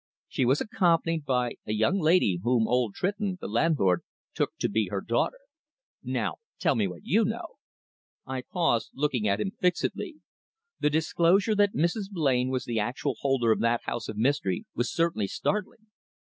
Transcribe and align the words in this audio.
"She 0.27 0.45
was 0.45 0.59
accompanied 0.59 1.25
by 1.25 1.57
a 1.67 1.73
young 1.73 1.99
lady, 1.99 2.39
whom 2.41 2.67
old 2.67 2.95
Tritton, 2.95 3.37
the 3.39 3.47
landlord, 3.47 4.01
took 4.33 4.55
to 4.57 4.67
be 4.67 4.87
her 4.89 4.99
daughter. 4.99 5.37
Now, 6.01 6.37
tell 6.57 6.73
me 6.73 6.87
what 6.87 7.03
you 7.05 7.23
know." 7.23 7.57
I 8.25 8.41
paused, 8.41 8.89
looking 8.95 9.27
at 9.27 9.39
him 9.39 9.51
fixedly. 9.59 10.15
The 10.79 10.89
disclosure 10.89 11.53
that 11.53 11.75
Mrs. 11.75 12.09
Blain 12.09 12.49
was 12.49 12.65
the 12.65 12.79
actual 12.79 13.13
holder 13.19 13.51
of 13.51 13.59
that 13.59 13.81
house 13.83 14.09
of 14.09 14.17
mystery 14.17 14.65
was 14.73 14.91
certainly 14.91 15.27
startling. 15.27 15.85